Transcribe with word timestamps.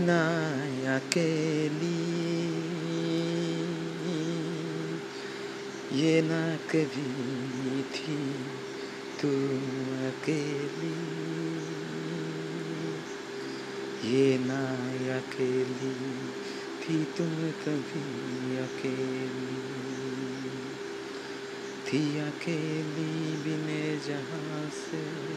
ना 0.00 0.20
अकेली। 0.96 2.00
ये 6.00 6.22
ना 6.22 6.56
कभी 6.56 7.82
थी 7.82 8.32
तुम 9.22 10.08
अकेली। 10.08 10.94
ये 14.12 14.38
ना 14.38 14.66
अकेली 15.16 16.10
थी 16.82 17.04
तुम 17.04 17.50
कभी 17.50 18.56
अकेली। 18.56 19.60
थी 21.86 22.18
अकेली 22.18 23.36
बिने 23.36 24.00
जहाँ 24.06 24.70
से 24.70 25.30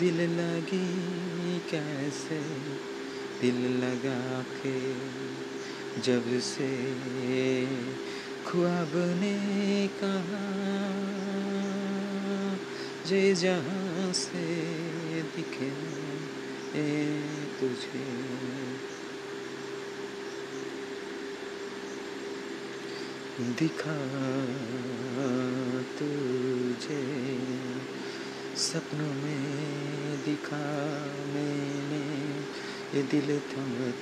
दिल 0.00 0.20
लगी 0.20 1.47
कैसे 1.70 2.38
दिल 3.40 3.58
लगा 3.84 4.42
के 4.42 4.94
जब 6.00 6.40
से 6.40 6.68
ख्वाब 8.46 8.92
ने 8.94 9.88
कहा 10.02 10.44
जे 13.06 13.34
जहाँ 13.34 14.12
से 14.12 14.46
दिखे 15.36 15.72
ए 16.80 17.22
तुझे। 17.60 18.08
दिखा 23.58 23.98
तुझे 25.98 26.27
सपनों 28.58 29.14
में 29.14 30.24
दिखा 30.24 30.56
मैंने, 31.34 31.98
ये 32.96 33.02
दिल 33.02 33.40
थम 33.40 33.92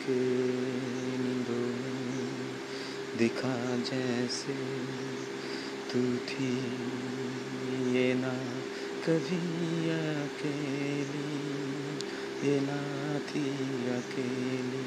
नींदों 1.18 1.66
में। 1.66 2.48
दिखा 3.18 3.76
जैसे 3.76 4.54
तू 5.92 6.16
थी, 6.16 6.52
ये 7.98 8.14
ना 8.14 8.38
कभी 9.06 9.90
अकेली, 9.90 11.38
ये 12.48 12.60
ना 12.60 13.18
थी 13.18 13.50
अकेली। 13.90 14.86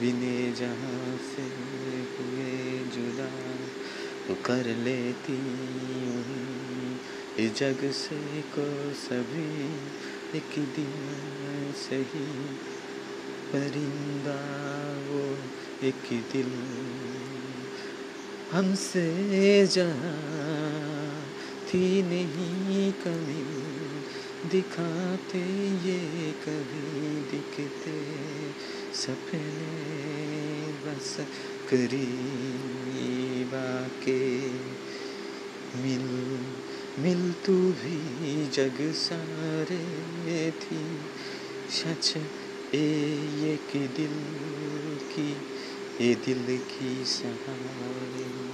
बिने 0.00 0.52
जहाँ 0.52 1.16
से 1.16 1.42
हुए 2.18 2.78
जुदा, 2.78 3.30
कर 4.34 4.76
लेती 4.76 5.36
इस 7.38 7.54
जग 7.54 7.90
से 7.90 8.42
को 8.42 8.94
सभी 8.94 9.64
एक 10.38 10.58
दिन 10.58 11.72
सही 11.76 12.26
परिंदा 13.52 14.40
वो 15.08 15.38
एक 15.86 16.22
दिल 16.32 16.52
हमसे 18.52 19.66
जहाँ 19.66 21.24
थी 21.68 22.02
नहीं 22.02 22.92
कमी, 22.92 23.44
दिखाते 24.48 25.42
ये 25.88 26.32
कभी 26.32 27.30
दिखते 27.30 27.98
सपने 28.94 30.72
बस 30.72 31.16
करीबा 31.70 33.88
के 34.04 34.20
मिल 35.82 36.08
मिल 36.98 37.32
तू 37.32 37.72
भी 37.72 38.46
जग 38.46 38.92
सारे 38.94 40.50
थी। 40.50 40.98
सच 41.70 42.16
ए 42.74 42.84
एक 43.44 43.90
दिल 43.96 44.14
की, 45.12 45.30
ये 46.06 46.14
दिल 46.14 46.58
की 46.58 47.04
सहारे। 47.04 48.50